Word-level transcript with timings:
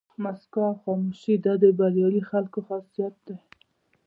موسکا 0.23 0.61
او 0.69 0.75
خاموشي 0.83 1.35
دا 1.45 1.53
د 1.61 1.63
بریالي 1.77 2.21
خلکو 2.29 2.59
خاصیت 2.67 3.15
دی. 3.27 3.37